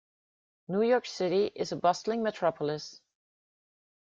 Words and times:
New 0.67 0.81
York 0.81 1.05
City 1.05 1.51
is 1.53 1.71
a 1.71 1.75
bustling 1.75 2.23
metropolis. 2.23 3.01